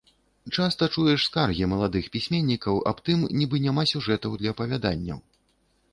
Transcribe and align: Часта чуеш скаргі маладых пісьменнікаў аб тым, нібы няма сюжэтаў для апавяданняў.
Часта 0.55 0.87
чуеш 0.93 1.25
скаргі 1.29 1.67
маладых 1.73 2.05
пісьменнікаў 2.17 2.81
аб 2.93 3.05
тым, 3.11 3.19
нібы 3.43 3.63
няма 3.69 3.83
сюжэтаў 3.95 4.31
для 4.43 4.49
апавяданняў. 4.57 5.19